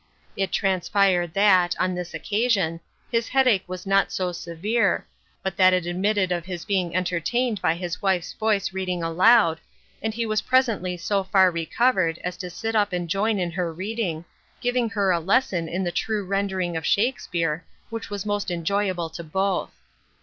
It 0.35 0.51
transpired 0.51 1.35
that, 1.35 1.75
on 1.79 1.93
this 1.93 2.13
occa 2.13 2.49
sion, 2.49 2.79
his 3.11 3.27
headache 3.27 3.63
was 3.67 3.85
not 3.85 4.11
so 4.11 4.31
severe, 4.31 5.05
but 5.43 5.55
that 5.57 5.73
it 5.73 5.85
admitted 5.85 6.31
of 6.31 6.43
his 6.43 6.65
being 6.65 6.95
entertained 6.95 7.61
by 7.61 7.75
his 7.75 8.01
wife's 8.01 8.33
voice 8.33 8.73
reading 8.73 9.03
aloud, 9.03 9.59
and 10.01 10.11
he 10.11 10.25
was 10.25 10.41
presently 10.41 10.97
so 10.97 11.23
far 11.23 11.51
recovered 11.51 12.17
as 12.23 12.35
to 12.37 12.49
sit 12.49 12.75
up 12.75 12.93
and 12.93 13.11
join 13.11 13.37
in 13.37 13.51
her 13.51 13.71
reading, 13.71 14.25
giving 14.59 14.89
her 14.89 15.11
a 15.11 15.19
lesson 15.19 15.69
in 15.69 15.83
the 15.83 15.91
true 15.91 16.25
rendering 16.25 16.75
of 16.75 16.83
Shakespeare, 16.83 17.63
which 17.91 18.09
was 18.09 18.25
most 18.25 18.49
enjoyable 18.49 19.11
to 19.11 19.23
both. 19.23 19.69